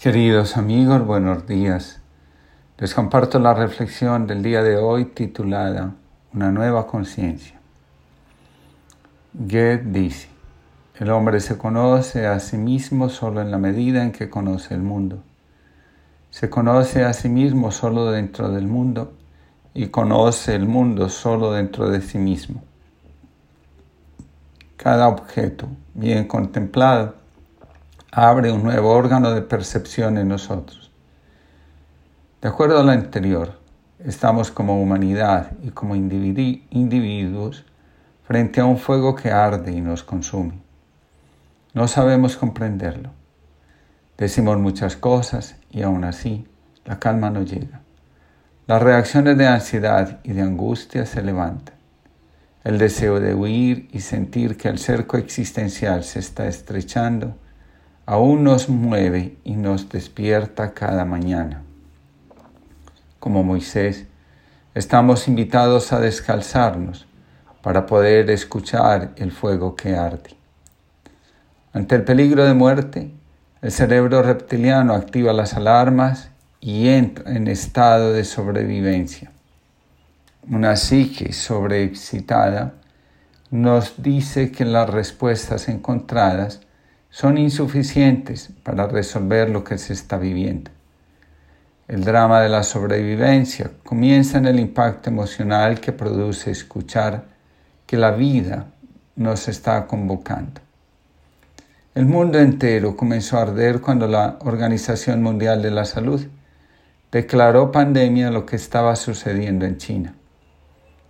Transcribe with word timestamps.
Queridos 0.00 0.56
amigos, 0.56 1.04
buenos 1.04 1.46
días. 1.46 2.00
Les 2.78 2.94
comparto 2.94 3.40
la 3.40 3.52
reflexión 3.52 4.28
del 4.28 4.44
día 4.44 4.62
de 4.62 4.76
hoy 4.76 5.06
titulada 5.06 5.96
Una 6.32 6.52
nueva 6.52 6.86
conciencia. 6.86 7.58
Goethe 9.34 9.82
dice, 9.86 10.28
el 11.00 11.10
hombre 11.10 11.40
se 11.40 11.58
conoce 11.58 12.26
a 12.26 12.38
sí 12.38 12.56
mismo 12.56 13.08
solo 13.08 13.40
en 13.40 13.50
la 13.50 13.58
medida 13.58 14.04
en 14.04 14.12
que 14.12 14.30
conoce 14.30 14.74
el 14.74 14.82
mundo. 14.82 15.22
Se 16.30 16.48
conoce 16.48 17.04
a 17.04 17.12
sí 17.12 17.28
mismo 17.28 17.72
solo 17.72 18.12
dentro 18.12 18.50
del 18.50 18.68
mundo 18.68 19.12
y 19.74 19.88
conoce 19.88 20.54
el 20.54 20.66
mundo 20.66 21.08
solo 21.08 21.52
dentro 21.52 21.90
de 21.90 22.02
sí 22.02 22.18
mismo. 22.18 22.62
Cada 24.76 25.08
objeto 25.08 25.68
bien 25.94 26.28
contemplado 26.28 27.17
abre 28.10 28.50
un 28.50 28.62
nuevo 28.62 28.90
órgano 28.90 29.32
de 29.32 29.42
percepción 29.42 30.16
en 30.16 30.28
nosotros. 30.28 30.90
De 32.40 32.48
acuerdo 32.48 32.80
a 32.80 32.82
lo 32.82 32.92
anterior, 32.92 33.58
estamos 33.98 34.50
como 34.50 34.80
humanidad 34.80 35.52
y 35.62 35.70
como 35.70 35.94
individuos 35.94 37.64
frente 38.24 38.60
a 38.60 38.64
un 38.64 38.78
fuego 38.78 39.14
que 39.14 39.30
arde 39.30 39.72
y 39.72 39.80
nos 39.80 40.02
consume. 40.02 40.60
No 41.74 41.86
sabemos 41.86 42.36
comprenderlo. 42.36 43.10
Decimos 44.16 44.58
muchas 44.58 44.96
cosas 44.96 45.56
y 45.70 45.82
aún 45.82 46.04
así 46.04 46.46
la 46.84 46.98
calma 46.98 47.30
no 47.30 47.42
llega. 47.42 47.82
Las 48.66 48.82
reacciones 48.82 49.36
de 49.36 49.46
ansiedad 49.46 50.20
y 50.24 50.32
de 50.32 50.42
angustia 50.42 51.06
se 51.06 51.22
levantan. 51.22 51.74
El 52.64 52.78
deseo 52.78 53.20
de 53.20 53.34
huir 53.34 53.88
y 53.92 54.00
sentir 54.00 54.56
que 54.56 54.68
el 54.68 54.78
cerco 54.78 55.16
existencial 55.16 56.04
se 56.04 56.18
está 56.18 56.46
estrechando 56.48 57.36
aún 58.08 58.42
nos 58.42 58.70
mueve 58.70 59.36
y 59.44 59.56
nos 59.56 59.90
despierta 59.90 60.72
cada 60.72 61.04
mañana. 61.04 61.62
Como 63.20 63.44
Moisés, 63.44 64.06
estamos 64.74 65.28
invitados 65.28 65.92
a 65.92 66.00
descalzarnos 66.00 67.06
para 67.62 67.84
poder 67.84 68.30
escuchar 68.30 69.12
el 69.16 69.30
fuego 69.30 69.76
que 69.76 69.94
arde. 69.94 70.30
Ante 71.74 71.96
el 71.96 72.04
peligro 72.04 72.44
de 72.44 72.54
muerte, 72.54 73.10
el 73.60 73.72
cerebro 73.72 74.22
reptiliano 74.22 74.94
activa 74.94 75.34
las 75.34 75.52
alarmas 75.52 76.30
y 76.60 76.88
entra 76.88 77.30
en 77.34 77.46
estado 77.46 78.14
de 78.14 78.24
sobrevivencia 78.24 79.32
una 80.50 80.76
psique 80.76 81.32
sobreexcitada, 81.32 82.72
nos 83.50 84.02
dice 84.02 84.50
que 84.50 84.64
las 84.64 84.88
respuestas 84.88 85.68
encontradas 85.68 86.60
son 87.10 87.38
insuficientes 87.38 88.50
para 88.62 88.86
resolver 88.86 89.50
lo 89.50 89.64
que 89.64 89.78
se 89.78 89.92
está 89.92 90.18
viviendo. 90.18 90.70
El 91.88 92.04
drama 92.04 92.42
de 92.42 92.50
la 92.50 92.62
sobrevivencia 92.62 93.70
comienza 93.82 94.36
en 94.36 94.46
el 94.46 94.60
impacto 94.60 95.08
emocional 95.08 95.80
que 95.80 95.92
produce 95.92 96.50
escuchar 96.50 97.24
que 97.86 97.96
la 97.96 98.10
vida 98.10 98.66
nos 99.16 99.48
está 99.48 99.86
convocando. 99.86 100.60
El 101.94 102.04
mundo 102.04 102.38
entero 102.38 102.96
comenzó 102.96 103.38
a 103.38 103.42
arder 103.42 103.80
cuando 103.80 104.06
la 104.06 104.36
Organización 104.40 105.22
Mundial 105.22 105.62
de 105.62 105.70
la 105.70 105.84
Salud 105.84 106.26
declaró 107.10 107.72
pandemia 107.72 108.30
lo 108.30 108.44
que 108.44 108.56
estaba 108.56 108.94
sucediendo 108.94 109.64
en 109.64 109.78
China. 109.78 110.14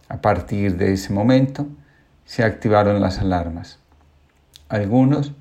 A 0.09 0.23
partir 0.23 0.77
de 0.77 0.93
ese 0.93 1.13
momento 1.13 1.67
se 2.25 2.45
activaron 2.45 3.01
las 3.01 3.19
alarmas. 3.19 3.81
Algunos 4.69 5.33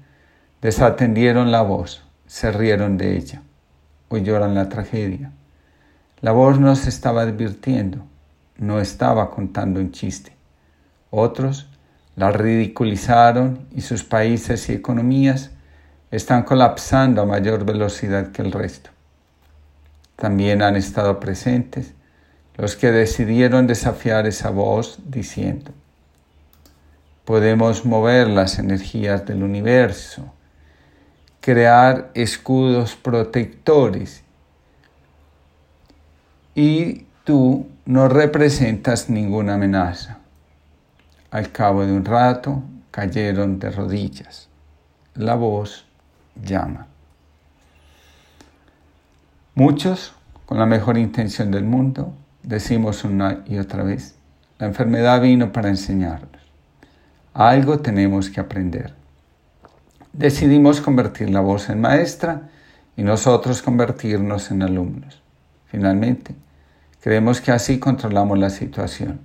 desatendieron 0.61 1.51
la 1.51 1.61
voz, 1.61 2.03
se 2.25 2.51
rieron 2.51 2.97
de 2.97 3.17
ella, 3.17 3.41
oyeron 4.09 4.55
la 4.55 4.69
tragedia. 4.69 5.31
La 6.21 6.31
voz 6.31 6.59
nos 6.59 6.87
estaba 6.87 7.21
advirtiendo, 7.21 8.05
no 8.57 8.79
estaba 8.79 9.29
contando 9.29 9.79
un 9.79 9.91
chiste. 9.91 10.35
Otros 11.09 11.67
la 12.15 12.31
ridiculizaron 12.31 13.67
y 13.71 13.81
sus 13.81 14.03
países 14.03 14.69
y 14.69 14.73
economías 14.73 15.51
están 16.09 16.43
colapsando 16.43 17.21
a 17.21 17.25
mayor 17.25 17.65
velocidad 17.65 18.31
que 18.31 18.41
el 18.41 18.51
resto. 18.51 18.89
También 20.15 20.63
han 20.63 20.75
estado 20.75 21.19
presentes 21.19 21.93
los 22.55 22.75
que 22.75 22.91
decidieron 22.91 23.67
desafiar 23.67 24.25
esa 24.25 24.49
voz 24.49 24.97
diciendo, 25.05 25.71
podemos 27.23 27.85
mover 27.85 28.27
las 28.27 28.57
energías 28.57 29.27
del 29.27 29.43
universo, 29.43 30.33
crear 31.47 32.11
escudos 32.13 32.97
protectores 32.97 34.21
y 36.53 37.05
tú 37.23 37.67
no 37.85 38.09
representas 38.09 39.09
ninguna 39.09 39.53
amenaza. 39.53 40.17
Al 41.31 41.49
cabo 41.53 41.85
de 41.85 41.93
un 41.93 42.03
rato 42.03 42.63
cayeron 42.91 43.59
de 43.59 43.71
rodillas. 43.71 44.49
La 45.15 45.35
voz 45.35 45.85
llama. 46.35 46.87
Muchos, 49.55 50.11
con 50.47 50.59
la 50.59 50.65
mejor 50.65 50.97
intención 50.97 51.49
del 51.49 51.63
mundo, 51.63 52.13
decimos 52.43 53.05
una 53.05 53.45
y 53.45 53.57
otra 53.57 53.83
vez, 53.83 54.15
la 54.59 54.67
enfermedad 54.67 55.21
vino 55.21 55.53
para 55.53 55.69
enseñarnos. 55.69 56.41
Algo 57.33 57.79
tenemos 57.79 58.29
que 58.29 58.41
aprender. 58.41 59.06
Decidimos 60.17 60.81
convertir 60.81 61.29
la 61.29 61.39
voz 61.39 61.69
en 61.69 61.79
maestra 61.79 62.49
y 62.97 63.03
nosotros 63.03 63.61
convertirnos 63.61 64.51
en 64.51 64.63
alumnos. 64.63 65.21
Finalmente, 65.67 66.35
creemos 66.99 67.39
que 67.39 67.51
así 67.51 67.79
controlamos 67.79 68.37
la 68.37 68.49
situación. 68.49 69.21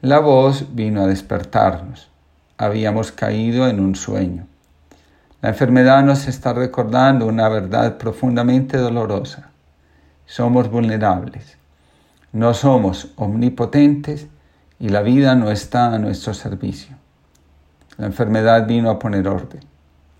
La 0.00 0.20
voz 0.20 0.74
vino 0.74 1.02
a 1.02 1.06
despertarnos. 1.06 2.10
Habíamos 2.56 3.12
caído 3.12 3.68
en 3.68 3.80
un 3.80 3.94
sueño. 3.94 4.46
La 5.42 5.50
enfermedad 5.50 6.02
nos 6.02 6.26
está 6.26 6.54
recordando 6.54 7.26
una 7.26 7.50
verdad 7.50 7.98
profundamente 7.98 8.78
dolorosa. 8.78 9.50
Somos 10.24 10.70
vulnerables 10.70 11.58
no 12.32 12.54
somos 12.54 13.12
omnipotentes 13.16 14.26
y 14.78 14.88
la 14.88 15.02
vida 15.02 15.34
no 15.34 15.50
está 15.50 15.92
a 15.92 15.98
nuestro 15.98 16.32
servicio. 16.32 16.96
La 17.98 18.06
enfermedad 18.06 18.66
vino 18.66 18.88
a 18.90 18.98
poner 18.98 19.28
orden. 19.28 19.60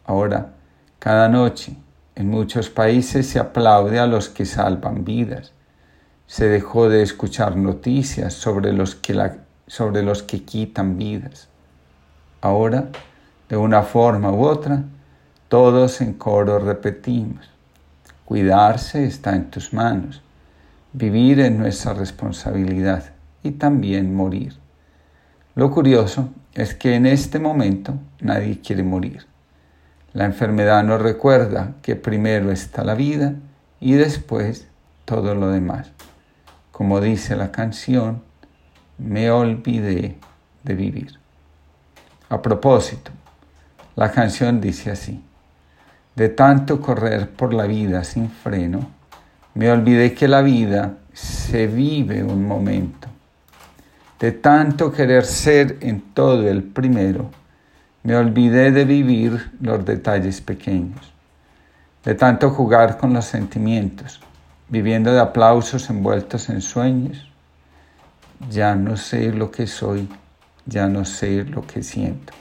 Ahora, 0.04 0.54
cada 0.98 1.28
noche, 1.28 1.76
en 2.14 2.28
muchos 2.28 2.70
países 2.70 3.26
se 3.26 3.38
aplaude 3.38 3.98
a 3.98 4.06
los 4.06 4.28
que 4.28 4.44
salvan 4.44 5.04
vidas. 5.04 5.52
Se 6.26 6.48
dejó 6.48 6.88
de 6.88 7.02
escuchar 7.02 7.56
noticias 7.56 8.34
sobre 8.34 8.72
los 8.72 8.94
que, 8.94 9.32
sobre 9.66 10.02
los 10.02 10.22
que 10.22 10.42
quitan 10.44 10.96
vidas. 10.96 11.48
Ahora, 12.40 12.88
de 13.48 13.56
una 13.56 13.82
forma 13.82 14.30
u 14.32 14.44
otra, 14.44 14.82
todos 15.48 16.00
en 16.00 16.14
coro 16.14 16.58
repetimos, 16.58 17.50
cuidarse 18.24 19.04
está 19.04 19.34
en 19.34 19.50
tus 19.50 19.72
manos 19.72 20.22
Vivir 20.94 21.40
es 21.40 21.50
nuestra 21.50 21.94
responsabilidad 21.94 23.14
y 23.42 23.52
también 23.52 24.14
morir. 24.14 24.52
Lo 25.54 25.70
curioso 25.70 26.28
es 26.52 26.74
que 26.74 26.94
en 26.94 27.06
este 27.06 27.38
momento 27.38 27.94
nadie 28.20 28.60
quiere 28.60 28.82
morir. 28.82 29.24
La 30.12 30.26
enfermedad 30.26 30.84
nos 30.84 31.00
recuerda 31.00 31.74
que 31.80 31.96
primero 31.96 32.50
está 32.50 32.84
la 32.84 32.94
vida 32.94 33.34
y 33.80 33.94
después 33.94 34.66
todo 35.04 35.34
lo 35.34 35.48
demás. 35.48 35.90
Como 36.70 37.00
dice 37.00 37.34
la 37.34 37.50
canción, 37.50 38.22
me 38.98 39.30
olvidé 39.30 40.16
de 40.62 40.74
vivir. 40.74 41.18
A 42.28 42.40
propósito, 42.42 43.10
la 43.96 44.10
canción 44.10 44.60
dice 44.60 44.90
así, 44.90 45.22
de 46.14 46.28
tanto 46.28 46.80
correr 46.80 47.30
por 47.30 47.54
la 47.54 47.64
vida 47.64 48.04
sin 48.04 48.30
freno, 48.30 48.90
me 49.54 49.70
olvidé 49.70 50.14
que 50.14 50.28
la 50.28 50.42
vida 50.42 50.94
se 51.12 51.66
vive 51.66 52.22
un 52.22 52.46
momento. 52.46 53.08
De 54.20 54.32
tanto 54.32 54.92
querer 54.92 55.24
ser 55.24 55.78
en 55.80 56.00
todo 56.14 56.48
el 56.48 56.62
primero, 56.62 57.30
me 58.02 58.16
olvidé 58.16 58.72
de 58.72 58.84
vivir 58.84 59.52
los 59.60 59.84
detalles 59.84 60.40
pequeños. 60.40 61.12
De 62.04 62.14
tanto 62.14 62.50
jugar 62.50 62.98
con 62.98 63.12
los 63.12 63.26
sentimientos, 63.26 64.20
viviendo 64.68 65.12
de 65.12 65.20
aplausos 65.20 65.88
envueltos 65.88 66.48
en 66.48 66.62
sueños, 66.62 67.30
ya 68.50 68.74
no 68.74 68.96
sé 68.96 69.32
lo 69.32 69.52
que 69.52 69.68
soy, 69.68 70.08
ya 70.66 70.88
no 70.88 71.04
sé 71.04 71.44
lo 71.44 71.64
que 71.64 71.84
siento. 71.84 72.32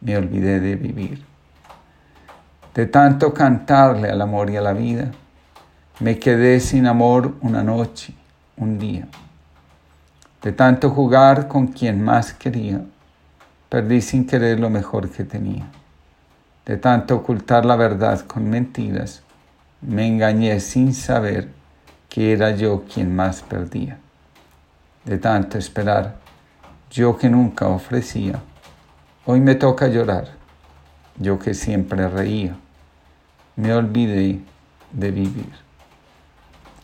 Me 0.00 0.16
olvidé 0.16 0.60
de 0.60 0.76
vivir. 0.76 1.22
De 2.74 2.86
tanto 2.86 3.34
cantarle 3.34 4.08
al 4.08 4.22
amor 4.22 4.48
y 4.48 4.56
a 4.56 4.62
la 4.62 4.72
vida, 4.72 5.10
me 5.98 6.18
quedé 6.18 6.58
sin 6.60 6.86
amor 6.86 7.34
una 7.42 7.62
noche, 7.62 8.14
un 8.56 8.78
día. 8.78 9.06
De 10.40 10.52
tanto 10.52 10.88
jugar 10.88 11.48
con 11.48 11.66
quien 11.66 12.02
más 12.02 12.32
quería, 12.32 12.80
perdí 13.70 14.02
sin 14.02 14.26
querer 14.26 14.58
lo 14.58 14.68
mejor 14.68 15.08
que 15.08 15.24
tenía. 15.24 15.64
De 16.66 16.76
tanto 16.76 17.16
ocultar 17.16 17.64
la 17.64 17.76
verdad 17.76 18.20
con 18.26 18.50
mentiras, 18.50 19.22
me 19.80 20.06
engañé 20.06 20.58
sin 20.60 20.92
saber 20.92 21.48
que 22.08 22.32
era 22.32 22.50
yo 22.50 22.84
quien 22.92 23.14
más 23.14 23.42
perdía. 23.42 23.98
De 25.04 25.18
tanto 25.18 25.56
esperar, 25.56 26.16
yo 26.90 27.16
que 27.16 27.30
nunca 27.30 27.68
ofrecía, 27.68 28.40
hoy 29.24 29.40
me 29.40 29.54
toca 29.54 29.86
llorar, 29.86 30.28
yo 31.16 31.38
que 31.38 31.54
siempre 31.54 32.08
reía, 32.08 32.56
me 33.54 33.72
olvidé 33.72 34.40
de 34.92 35.10
vivir. 35.12 35.52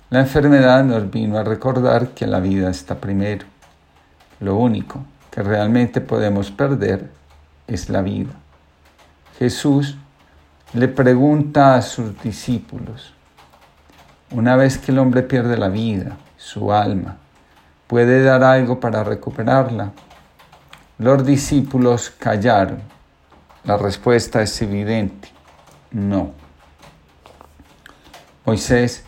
La 0.09 0.21
enfermedad 0.21 0.85
nos 0.85 1.11
vino 1.11 1.37
a 1.37 1.43
recordar 1.43 2.11
que 2.11 2.29
la 2.29 2.39
vida 2.39 2.71
está 2.71 2.95
primero. 2.95 3.45
Lo 4.39 4.57
único 4.57 5.01
que 5.37 5.43
realmente 5.43 6.01
podemos 6.01 6.51
perder 6.51 7.11
es 7.67 7.91
la 7.91 8.01
vida. 8.01 8.33
Jesús 9.39 9.99
le 10.73 10.89
pregunta 10.89 11.75
a 11.75 11.83
sus 11.83 12.19
discípulos, 12.23 13.13
una 14.31 14.57
vez 14.57 14.79
que 14.79 14.93
el 14.93 14.99
hombre 14.99 15.23
pierde 15.23 15.59
la 15.59 15.69
vida, 15.69 16.17
su 16.39 16.73
alma, 16.73 17.19
¿puede 17.87 18.23
dar 18.23 18.43
algo 18.43 18.81
para 18.81 19.05
recuperarla? 19.05 19.93
Los 20.97 21.27
discípulos 21.27 22.09
callaron. 22.19 22.81
La 23.65 23.77
respuesta 23.77 24.41
es 24.41 24.63
evidente, 24.63 25.29
no. 25.91 26.33
Moisés, 28.47 29.05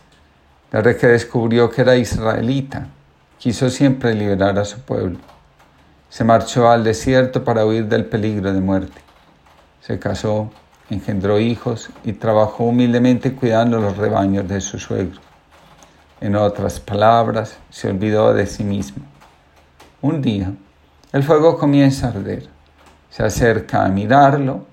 desde 0.71 0.95
que 0.95 1.07
descubrió 1.07 1.71
que 1.71 1.81
era 1.81 1.97
israelita, 1.97 2.89
quiso 3.39 3.71
siempre 3.71 4.15
liberar 4.15 4.59
a 4.59 4.67
su 4.67 4.79
pueblo. 4.81 5.19
Se 6.09 6.25
marchó 6.25 6.71
al 6.71 6.85
desierto 6.85 7.45
para 7.45 7.65
huir 7.65 7.87
del 7.87 8.05
peligro 8.07 8.53
de 8.53 8.61
muerte. 8.61 9.01
Se 9.81 9.99
casó 9.99 10.51
engendró 10.91 11.39
hijos 11.39 11.91
y 12.05 12.15
trabajó 12.15 12.65
humildemente 12.65 13.35
cuidando 13.35 13.79
los 13.79 13.97
rebaños 13.97 14.49
de 14.49 14.61
su 14.61 14.79
suegro. 14.79 15.21
En 16.21 16.35
otras 16.35 16.81
palabras, 16.81 17.59
se 17.71 17.89
olvidó 17.89 18.35
de 18.35 18.47
sí 18.47 18.65
mismo. 18.65 19.05
Un 20.01 20.23
día, 20.23 20.53
el 21.13 21.23
fuego 21.23 21.59
comienza 21.59 22.07
a 22.07 22.11
arder. 22.11 22.49
Se 23.11 23.23
acerca 23.23 23.85
a 23.85 23.89
mirarlo 23.89 24.67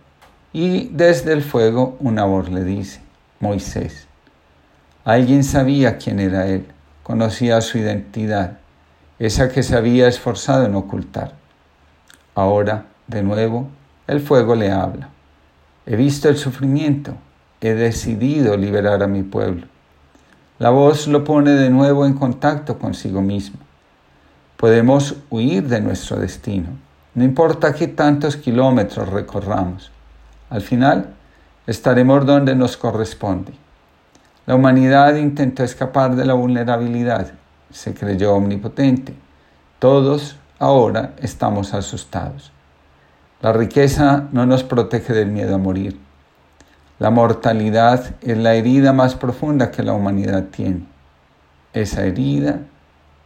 y 0.53 0.89
desde 0.89 1.33
el 1.33 1.43
fuego 1.43 1.97
una 1.99 2.25
voz 2.25 2.49
le 2.49 2.63
dice, 2.63 3.01
Moisés. 3.39 4.07
Alguien 5.03 5.43
sabía 5.43 5.97
quién 5.97 6.19
era 6.19 6.47
él, 6.47 6.65
conocía 7.03 7.61
su 7.61 7.77
identidad, 7.77 8.57
esa 9.19 9.49
que 9.49 9.63
se 9.63 9.75
había 9.75 10.07
esforzado 10.07 10.65
en 10.65 10.75
ocultar. 10.75 11.33
Ahora, 12.33 12.85
de 13.07 13.23
nuevo, 13.23 13.69
el 14.07 14.19
fuego 14.19 14.55
le 14.55 14.71
habla. 14.71 15.09
He 15.85 15.95
visto 15.95 16.29
el 16.29 16.37
sufrimiento, 16.37 17.13
he 17.61 17.73
decidido 17.73 18.57
liberar 18.57 19.01
a 19.03 19.07
mi 19.07 19.23
pueblo. 19.23 19.67
La 20.59 20.69
voz 20.69 21.07
lo 21.07 21.23
pone 21.23 21.51
de 21.51 21.69
nuevo 21.69 22.05
en 22.05 22.13
contacto 22.13 22.77
consigo 22.77 23.21
mismo. 23.21 23.59
Podemos 24.57 25.15
huir 25.29 25.67
de 25.67 25.81
nuestro 25.81 26.17
destino, 26.17 26.69
no 27.13 27.23
importa 27.23 27.73
qué 27.73 27.87
tantos 27.87 28.35
kilómetros 28.35 29.09
recorramos. 29.09 29.91
Al 30.49 30.61
final, 30.61 31.13
estaremos 31.65 32.25
donde 32.25 32.55
nos 32.55 32.77
corresponde. 32.77 33.53
La 34.45 34.55
humanidad 34.55 35.15
intentó 35.15 35.63
escapar 35.63 36.15
de 36.15 36.25
la 36.25 36.33
vulnerabilidad, 36.33 37.31
se 37.71 37.93
creyó 37.93 38.35
omnipotente. 38.35 39.13
Todos 39.79 40.37
ahora 40.59 41.13
estamos 41.21 41.73
asustados. 41.73 42.51
La 43.41 43.53
riqueza 43.53 44.27
no 44.31 44.45
nos 44.45 44.63
protege 44.63 45.13
del 45.13 45.27
miedo 45.27 45.55
a 45.55 45.59
morir. 45.59 45.99
La 46.97 47.09
mortalidad 47.09 48.15
es 48.21 48.37
la 48.37 48.55
herida 48.55 48.93
más 48.93 49.15
profunda 49.15 49.69
que 49.69 49.83
la 49.83 49.93
humanidad 49.93 50.45
tiene. 50.45 50.85
Esa 51.73 52.05
herida 52.05 52.61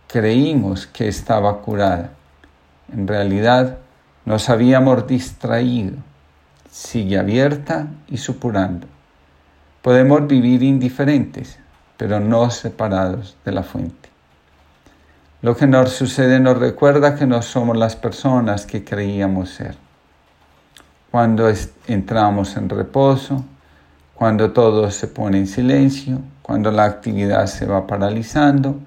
creímos 0.08 0.88
que 0.88 1.08
estaba 1.08 1.62
curada. 1.62 2.10
En 2.92 3.08
realidad 3.08 3.78
nos 4.26 4.50
habíamos 4.50 5.06
distraído. 5.06 5.98
Sigue 6.72 7.20
abierta 7.20 7.88
y 8.08 8.18
supurando. 8.18 8.88
Podemos 9.84 10.28
vivir 10.28 10.64
indiferentes, 10.64 11.60
pero 11.96 12.20
no 12.20 12.50
separados 12.50 13.38
de 13.46 13.52
la 13.52 13.64
fuente. 13.64 14.09
Lo 15.42 15.56
que 15.56 15.68
nos 15.68 15.92
sucede 15.92 16.40
nos 16.40 16.58
recuerda 16.58 17.16
que 17.16 17.26
no 17.26 17.42
somos 17.42 17.78
las 17.78 17.96
personas 17.96 18.66
que 18.66 18.84
creíamos 18.84 19.50
ser 19.50 19.76
cuando 21.12 21.52
entramos 21.88 22.56
en 22.56 22.70
reposo, 22.70 23.44
cuando 24.14 24.52
todo 24.52 24.92
se 24.92 25.08
pone 25.08 25.40
en 25.40 25.48
silencio, 25.48 26.20
cuando 26.42 26.72
la 26.72 26.86
actividad 26.86 27.48
se 27.48 27.66
va 27.66 27.88
paralizando, 27.88 28.80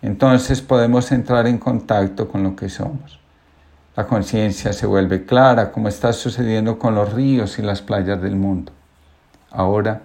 entonces 0.00 0.62
podemos 0.62 1.10
entrar 1.12 1.46
en 1.46 1.58
contacto 1.58 2.28
con 2.28 2.42
lo 2.42 2.56
que 2.56 2.68
somos. 2.68 3.18
La 3.96 4.06
conciencia 4.06 4.72
se 4.72 4.86
vuelve 4.86 5.26
clara, 5.26 5.72
como 5.72 5.88
está 5.88 6.12
sucediendo 6.12 6.78
con 6.78 6.94
los 6.94 7.12
ríos 7.12 7.58
y 7.58 7.62
las 7.62 7.82
playas 7.82 8.22
del 8.22 8.36
mundo. 8.36 8.72
Ahora 9.50 10.02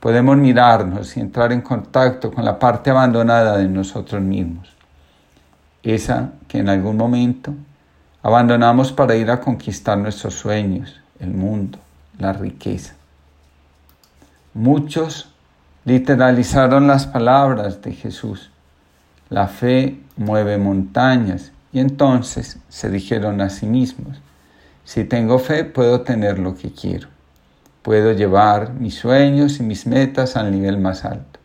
podemos 0.00 0.36
mirarnos 0.36 1.16
y 1.16 1.20
entrar 1.20 1.52
en 1.52 1.60
contacto 1.60 2.32
con 2.32 2.44
la 2.44 2.58
parte 2.58 2.90
abandonada 2.90 3.58
de 3.58 3.68
nosotros 3.68 4.22
mismos, 4.22 4.73
esa 5.84 6.32
que 6.48 6.58
en 6.58 6.68
algún 6.68 6.96
momento 6.96 7.54
abandonamos 8.22 8.92
para 8.92 9.16
ir 9.16 9.30
a 9.30 9.40
conquistar 9.40 9.98
nuestros 9.98 10.34
sueños, 10.34 11.00
el 11.20 11.30
mundo, 11.30 11.78
la 12.18 12.32
riqueza. 12.32 12.94
Muchos 14.54 15.28
literalizaron 15.84 16.86
las 16.86 17.06
palabras 17.06 17.82
de 17.82 17.92
Jesús. 17.92 18.50
La 19.28 19.48
fe 19.48 20.00
mueve 20.16 20.58
montañas 20.58 21.52
y 21.72 21.80
entonces 21.80 22.58
se 22.68 22.88
dijeron 22.88 23.40
a 23.40 23.50
sí 23.50 23.66
mismos, 23.66 24.20
si 24.84 25.04
tengo 25.04 25.38
fe 25.38 25.64
puedo 25.64 26.02
tener 26.02 26.38
lo 26.38 26.54
que 26.54 26.72
quiero. 26.72 27.08
Puedo 27.82 28.12
llevar 28.12 28.72
mis 28.72 28.94
sueños 28.94 29.60
y 29.60 29.62
mis 29.62 29.86
metas 29.86 30.36
al 30.36 30.50
nivel 30.50 30.78
más 30.78 31.04
alto. 31.04 31.40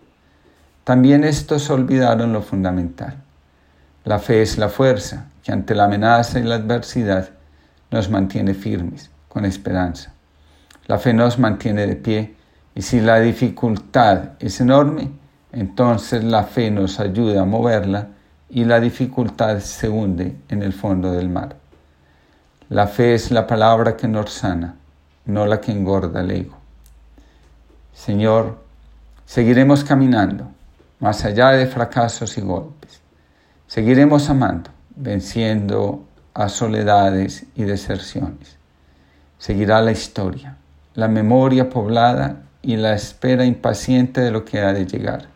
También 0.83 1.23
estos 1.23 1.69
olvidaron 1.69 2.31
lo 2.31 2.41
fundamental. 2.41 3.17
La 4.09 4.17
fe 4.17 4.41
es 4.41 4.57
la 4.57 4.69
fuerza 4.69 5.27
que 5.43 5.51
ante 5.51 5.75
la 5.75 5.83
amenaza 5.83 6.39
y 6.39 6.43
la 6.43 6.55
adversidad 6.55 7.29
nos 7.91 8.09
mantiene 8.09 8.55
firmes 8.55 9.11
con 9.27 9.45
esperanza. 9.45 10.13
La 10.87 10.97
fe 10.97 11.13
nos 11.13 11.37
mantiene 11.37 11.85
de 11.85 11.95
pie 11.95 12.35
y 12.73 12.81
si 12.81 13.01
la 13.01 13.19
dificultad 13.19 14.31
es 14.39 14.61
enorme, 14.61 15.11
entonces 15.51 16.23
la 16.23 16.43
fe 16.43 16.71
nos 16.71 16.99
ayuda 16.99 17.43
a 17.43 17.45
moverla 17.45 18.07
y 18.49 18.65
la 18.65 18.79
dificultad 18.79 19.59
se 19.59 19.89
hunde 19.89 20.35
en 20.49 20.63
el 20.63 20.73
fondo 20.73 21.11
del 21.11 21.29
mar. 21.29 21.57
La 22.69 22.87
fe 22.87 23.13
es 23.13 23.29
la 23.29 23.45
palabra 23.45 23.95
que 23.95 24.07
nos 24.07 24.33
sana, 24.33 24.73
no 25.25 25.45
la 25.45 25.61
que 25.61 25.71
engorda 25.71 26.21
el 26.21 26.31
ego. 26.31 26.57
Señor, 27.93 28.57
seguiremos 29.27 29.83
caminando 29.83 30.49
más 30.99 31.23
allá 31.25 31.51
de 31.51 31.67
fracasos 31.67 32.35
y 32.39 32.41
golpes. 32.41 32.98
Seguiremos 33.69 34.29
amando, 34.29 34.71
venciendo 34.97 36.05
a 36.33 36.49
soledades 36.49 37.45
y 37.55 37.63
deserciones 37.63 38.59
seguirá 39.39 39.81
la 39.81 39.91
historia, 39.91 40.57
la 40.93 41.07
memoria 41.07 41.69
poblada 41.69 42.43
y 42.61 42.75
la 42.75 42.93
espera 42.93 43.45
impaciente 43.45 44.21
de 44.21 44.31
lo 44.31 44.45
que 44.45 44.59
ha 44.59 44.73
de 44.73 44.85
llegar. 44.85 45.27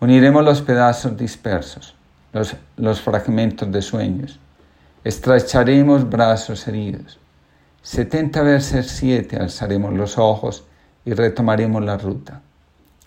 Uniremos 0.00 0.44
los 0.44 0.60
pedazos 0.60 1.16
dispersos, 1.16 1.94
los, 2.32 2.54
los 2.76 3.00
fragmentos 3.00 3.70
de 3.72 3.80
sueños, 3.80 4.38
estrecharemos 5.04 6.10
brazos 6.10 6.66
heridos. 6.68 7.18
Setenta 7.80 8.42
veces 8.42 8.88
siete 8.88 9.36
alzaremos 9.36 9.94
los 9.94 10.18
ojos 10.18 10.64
y 11.04 11.14
retomaremos 11.14 11.82
la 11.84 11.96
ruta, 11.96 12.42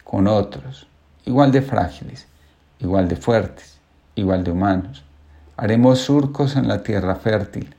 con 0.05 0.27
otros, 0.27 0.88
igual 1.25 1.51
de 1.51 1.62
frágiles, 1.62 2.25
igual 2.79 3.09
de 3.09 3.17
fuertes, 3.17 3.78
igual 4.19 4.43
de 4.43 4.51
humanos. 4.51 5.03
Haremos 5.57 5.99
surcos 5.99 6.55
en 6.55 6.67
la 6.67 6.83
tierra 6.83 7.15
fértil 7.15 7.73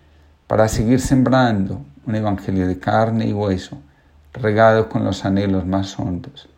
para 0.47 0.69
seguir 0.69 1.01
sembrando 1.01 1.83
un 2.07 2.15
evangelio 2.15 2.67
de 2.67 2.79
carne 2.79 3.27
y 3.27 3.33
hueso, 3.33 3.79
regado 4.33 4.89
con 4.89 5.05
los 5.05 5.25
anhelos 5.25 5.67
más 5.67 5.99
hondos, 5.99 6.49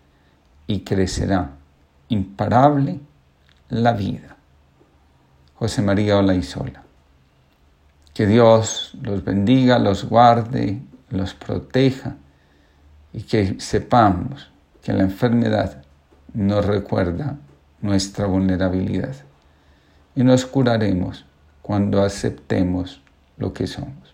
y 0.66 0.80
crecerá 0.80 1.50
imparable 2.08 3.00
la 3.68 3.92
vida. 3.92 4.36
José 5.54 5.82
María 5.82 6.18
Olaizola. 6.18 6.82
Que 8.14 8.26
Dios 8.26 8.92
los 9.00 9.24
bendiga, 9.24 9.78
los 9.78 10.04
guarde, 10.04 10.82
los 11.10 11.34
proteja 11.34 12.16
y 13.12 13.22
que 13.22 13.60
sepamos 13.60 14.50
que 14.82 14.92
la 14.92 15.02
enfermedad 15.02 15.82
nos 16.34 16.64
recuerda 16.64 17.36
nuestra 17.80 18.26
vulnerabilidad 18.26 19.14
y 20.14 20.24
nos 20.24 20.46
curaremos 20.46 21.24
cuando 21.62 22.02
aceptemos 22.02 23.00
lo 23.36 23.52
que 23.52 23.66
somos. 23.66 24.11